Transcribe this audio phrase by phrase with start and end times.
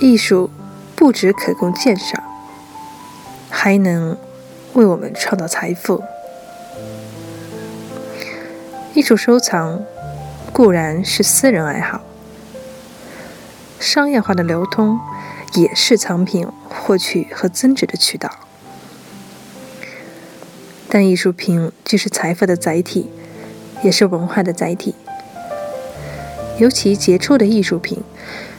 [0.00, 0.50] 艺术
[0.94, 2.22] 不只可供鉴赏，
[3.50, 4.16] 还能
[4.74, 6.02] 为我们创造财富。
[8.94, 9.84] 艺术收藏
[10.52, 12.00] 固然是私人爱好，
[13.80, 14.98] 商业化的流通
[15.54, 18.30] 也是藏品获取和增值的渠道。
[20.88, 23.10] 但艺术品既是财富的载体，
[23.82, 24.94] 也是文化的载体。
[26.58, 28.02] 尤其杰出的艺术品，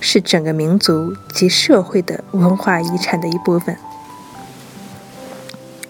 [0.00, 3.76] 是整个民族及社会的文化遗产的一部分。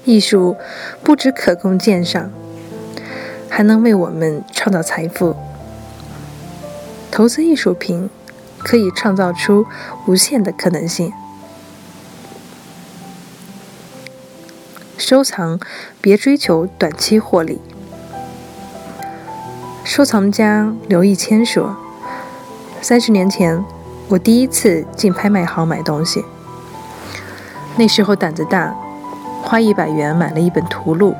[0.04, 0.56] 艺术
[1.04, 2.30] 不只可供鉴赏，
[3.50, 5.36] 还能为我们创造财富。
[7.10, 8.08] 投资艺术品
[8.58, 9.66] 可以创造出
[10.06, 11.12] 无限的可能性。
[14.96, 15.60] 收藏
[16.00, 17.60] 别追求短期获利。
[19.84, 21.76] 收藏家刘义谦说。
[22.80, 23.64] 三十年前，
[24.08, 26.24] 我第一次进拍卖行买东西。
[27.76, 28.74] 那时候胆子大，
[29.42, 31.14] 花一百元买了一本图录。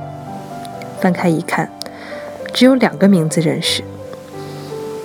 [1.00, 1.70] 翻开一看，
[2.55, 3.83] 只有两个名字认识：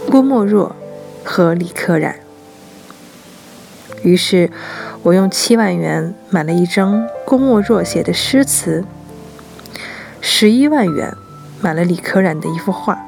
[0.10, 0.76] 郭沫若
[1.23, 2.18] 和李可染。
[4.04, 4.52] 于是，
[5.02, 8.86] 我用七万元买了一张郭沫若写的诗词，
[10.22, 11.16] 十一万元
[11.62, 13.00] 买了李可染的一幅画。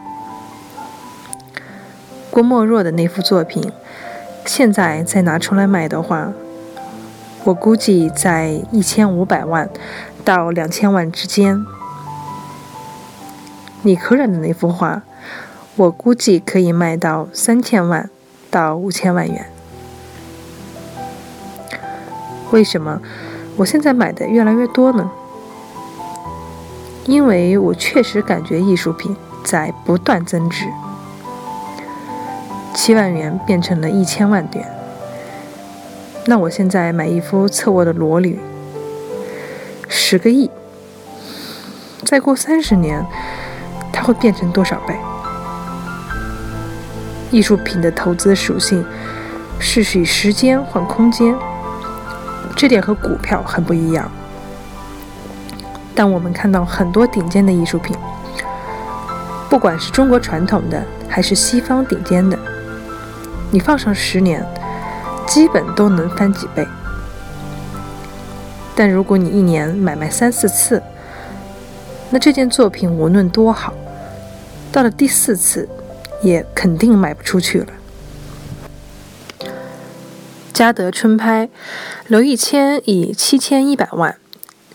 [2.36, 3.72] 郭沫若的那幅作品，
[4.46, 6.34] 现在再拿出来卖的话，
[7.46, 9.70] 我估计在一千五百万
[10.26, 11.66] 到两千万之间。
[13.84, 15.04] 李可染的那幅画，
[15.78, 18.10] 我估计可以卖到三千万
[18.52, 19.46] 到五千万元。
[22.52, 23.02] 为什么
[23.56, 25.10] 我现在买的越来越多呢？
[27.06, 30.66] 因为我确实感觉艺术品在不断增值。
[32.76, 34.70] 七万元变成了一千万元，
[36.26, 38.38] 那我现在买一幅侧卧的裸女，
[39.88, 40.52] 十个亿，
[42.04, 43.04] 再过三十年，
[43.94, 44.94] 它会变成多少倍？
[47.32, 48.86] 艺术品的投资属性
[49.58, 51.34] 是以时间换空间，
[52.58, 54.12] 这点和股票很不一样。
[55.96, 57.96] 但我们看到很多顶尖的艺术品，
[59.50, 62.38] 不管是中国传统的还是西方顶尖的。
[63.56, 64.46] 你放上十年，
[65.26, 66.68] 基本都能翻几倍。
[68.76, 70.84] 但如果你一年买卖三四次，
[72.10, 73.74] 那这件作品无论多好，
[74.74, 75.70] 到了第四次，
[76.22, 77.68] 也肯定卖不出去了。
[80.52, 81.48] 嘉德春拍，
[82.08, 84.18] 刘义谦以七千一百万，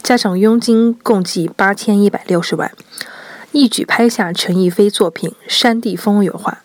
[0.03, 2.73] 加上佣金，共计八千一百六十万，
[3.53, 6.61] 一举拍下陈逸飞作品《山地风》油画。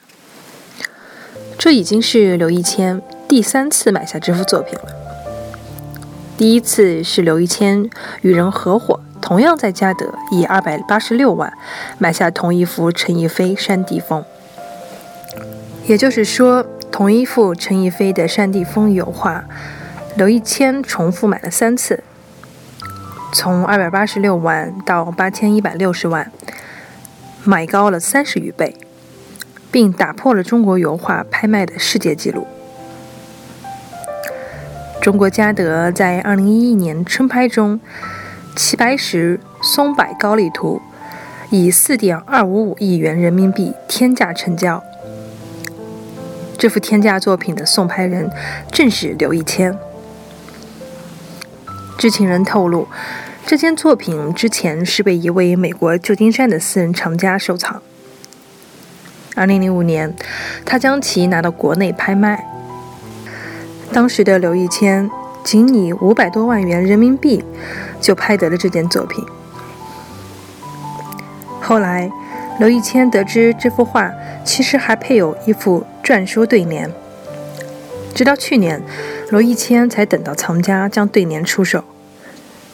[1.58, 4.86] 这已经是刘一谦第三次买下这幅作品了。
[6.38, 7.90] 第一次是刘一谦
[8.22, 11.52] 与人合伙，同样在嘉德以二百八十六万
[11.98, 14.22] 买下同一幅陈逸飞《山地风》。
[15.88, 19.46] 也就是说，同一幅陈逸飞的《山地风》油画，
[20.16, 22.04] 刘一谦重复买了三次，
[23.32, 26.32] 从二百八十六万到八千一百六十万，
[27.44, 28.76] 买高了三十余倍。
[29.76, 32.48] 并打破了中国油画拍卖的世界纪录。
[35.02, 37.82] 中国嘉德在2011年春拍中，
[38.56, 40.82] 齐白石松柏高丽图
[41.50, 44.82] 以4.255亿元人民币天价成交。
[46.58, 48.32] 这幅天价作品的送拍人
[48.72, 49.78] 正是刘一谦。
[51.98, 52.88] 知情人透露，
[53.46, 57.82] 这件作品之前是被一位美国旧金山的私人藏家收藏。
[59.36, 60.14] 二零零五年，
[60.66, 62.46] 他将其拿到国内拍卖。
[63.92, 65.12] 当时的刘义谦
[65.44, 67.44] 仅以五百多万元人民币
[68.02, 69.24] 就拍得了这件作品。
[71.62, 72.10] 后来，
[72.60, 74.12] 刘义谦得知这幅画
[74.44, 76.90] 其实还配有一副篆书对联，
[78.14, 78.82] 直到去年，
[79.30, 81.84] 刘义谦才等到藏家将对联出手，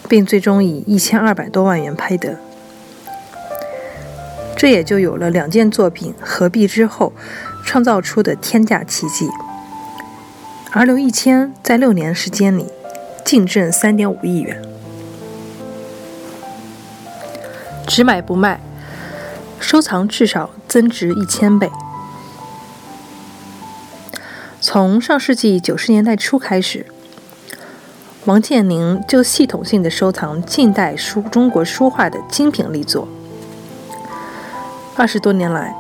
[0.08, 2.38] 并最终以一千二百多万元拍得。
[4.62, 7.12] 这也就有了两件作品合璧之后
[7.66, 9.28] 创造出的天价奇迹。
[10.70, 12.68] 而刘一谦在六年时间里
[13.26, 14.62] 净挣三点五亿元，
[17.88, 18.62] 只买不卖，
[19.60, 21.72] 收藏至少增值一千倍。
[24.60, 26.86] 从上世纪九十年代初开始，
[28.26, 33.08] 王健林就系统性的收藏近代书中国书画的精品力作。
[34.98, 35.74] 二十多年来，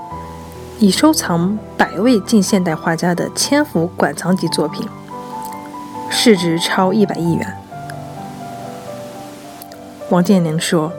[0.80, 4.88] 已收藏百位近现代画家的千幅馆藏级作品，
[6.10, 7.58] 市值超一百亿元。
[10.10, 10.94] 王健林说：“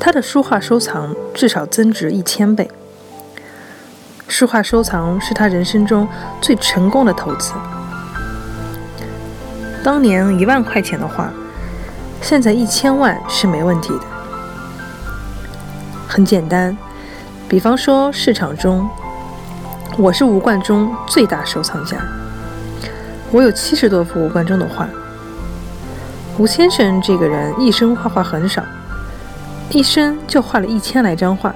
[0.00, 2.68] 他的书画收藏至少增值一千倍。
[4.26, 6.06] 书画收藏是他人生中
[6.40, 7.52] 最成功的投资。
[9.84, 11.32] 当年一万块钱的画，
[12.20, 14.04] 现在一千万是没问题的。
[16.08, 16.76] 很简单。”
[17.50, 18.88] 比方说，市场中，
[19.98, 21.96] 我是吴冠中最大收藏家，
[23.32, 24.88] 我有七十多幅吴冠中的画。
[26.38, 28.62] 吴先生这个人一生画画很少，
[29.68, 31.52] 一生就画了一千来张画，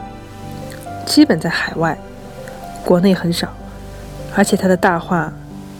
[1.07, 1.97] 基本在海外，
[2.85, 3.47] 国内很少。
[4.35, 5.33] 而且他的大画，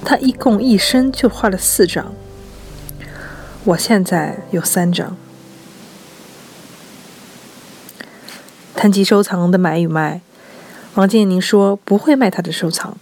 [0.05, 2.07] 他一共一生就画了四张，
[3.65, 5.17] 我现在有三张。
[8.85, 10.21] 谈及收藏的买与卖，
[10.97, 12.95] 王健林说不会卖他的收藏，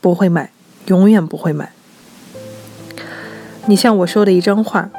[0.00, 0.50] 不会卖，
[0.86, 1.70] 永远不会卖。
[3.66, 4.90] 你像我说的一张画，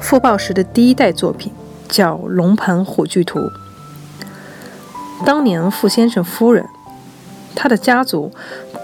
[0.00, 1.52] 傅抱石的第一代作品
[1.88, 3.40] 叫《龙盘虎踞图》，
[5.26, 6.64] 当年傅先生夫人，
[7.56, 8.30] 他的家族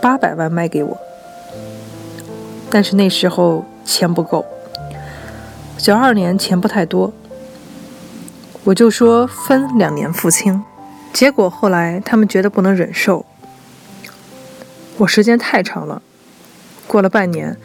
[0.02, 0.98] 八百万卖给我，
[2.68, 4.44] 但是那时候钱不够，
[5.78, 7.12] 九二年钱不太多。
[8.66, 10.60] 我就说分两年付清，
[11.12, 13.24] 结果后来他们觉得不能忍受，
[14.96, 16.02] 我时间太长了，
[16.88, 17.56] 过了半年，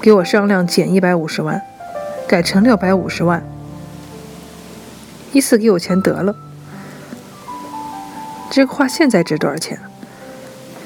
[0.00, 1.62] 给我商量减一百五十万，
[2.26, 3.44] 改成六百五十万，
[5.32, 6.34] 一次给我钱得了。
[8.50, 9.78] 这个画现在值多少钱？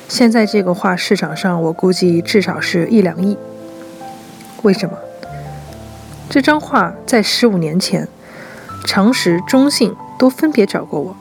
[0.08, 3.38] 现在这个画市场上我估计至少是一两亿。
[4.60, 4.98] 为什么？
[6.28, 8.06] 这张画在十五年前。
[8.90, 11.14] 常识、中信都分别找过我，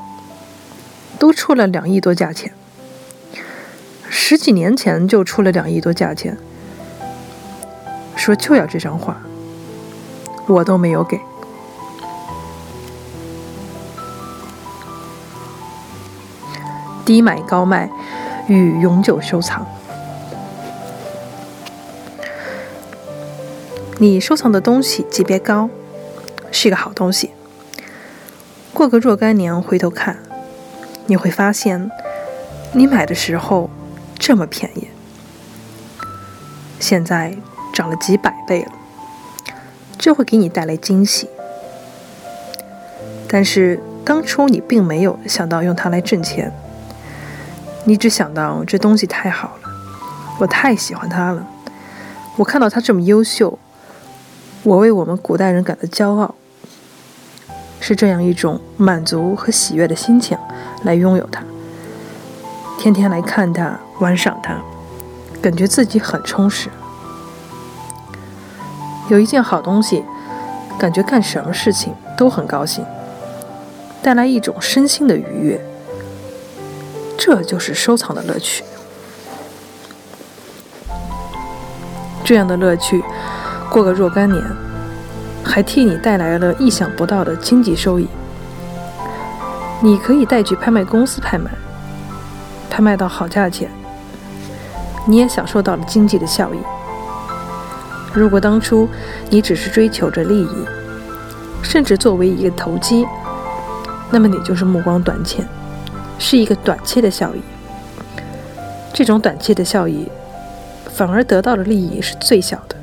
[1.20, 2.54] 都出了两亿多价钱。
[4.10, 6.38] 十几年前就出了两亿多价钱，
[8.16, 9.18] 说就要这张画，
[10.48, 11.20] 我都没有给。
[17.04, 17.90] 低买高卖
[18.48, 19.68] 与永久收藏，
[23.98, 25.70] 你收藏的东西级别高，
[26.50, 27.32] 是一个好东西。
[28.78, 30.18] 过个若干年回头看，
[31.08, 31.90] 你会发现，
[32.74, 33.72] 你买的时候
[34.20, 34.90] 这么便宜，
[36.80, 37.36] 现在
[37.74, 38.72] 涨了几百倍了，
[39.98, 41.28] 这会给你带来惊喜。
[43.28, 46.54] 但是当初你并没有想到用它来挣钱，
[47.86, 49.70] 你只想到这东西太好了，
[50.38, 51.48] 我太喜欢它了，
[52.36, 53.58] 我看到它这么优秀，
[54.62, 56.36] 我为我们古代人感到骄傲。
[57.80, 60.38] 是这样一种满足和喜悦的心情
[60.84, 61.44] 来拥有它，
[62.78, 64.58] 天天来看它、玩赏它，
[65.42, 66.70] 感觉自己很充实。
[69.10, 70.04] 有一件好东西，
[70.78, 72.86] 感觉干什么事情都很高兴，
[74.02, 75.64] 带来一种身心的愉悦。
[77.18, 78.64] 这就是收藏的乐趣。
[82.24, 83.02] 这样的乐趣，
[83.72, 84.67] 过个若干年。
[85.48, 88.08] 还替你带来了意想不到的经济收益。
[89.82, 91.50] 你可以带去拍卖公司拍卖，
[92.70, 93.70] 拍卖到好价钱，
[95.06, 96.58] 你也享受到了经济的效益。
[98.14, 98.90] 如果当初
[99.30, 100.66] 你只是追求着利益，
[101.62, 103.06] 甚至作为一个投机，
[104.10, 105.48] 那么你就是目光短浅，
[106.18, 107.42] 是一个短期的效益。
[108.94, 110.10] 这种短期的效益，
[110.92, 112.76] 反而得到的利益是最小的。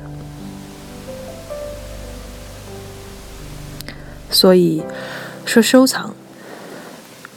[4.45, 4.83] 所以，
[5.43, 6.13] 说收藏，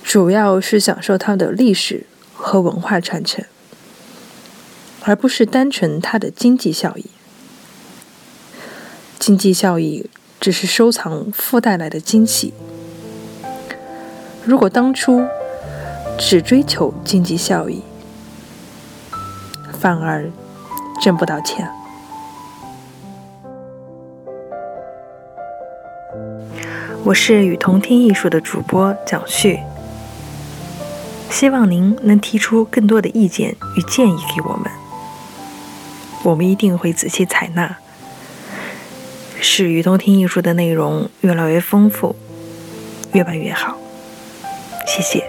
[0.04, 3.42] 主要是享受它的历史和文化传承，
[5.04, 7.06] 而不是单纯它的经济效益。
[9.18, 12.52] 经济效益只是收藏附带来的惊喜。
[14.44, 15.26] 如果当初
[16.18, 17.80] 只追求经济效益，
[19.80, 20.30] 反而
[21.00, 21.77] 挣不到钱。
[27.04, 29.58] 我是雨桐听艺术的主播蒋旭，
[31.30, 34.70] 希望您能提出更多的意见与建议给我们，
[36.24, 37.76] 我们一定会仔细采纳，
[39.40, 42.16] 使雨桐听艺术的内容越来越丰富，
[43.12, 43.76] 越办越好。
[44.86, 45.27] 谢谢。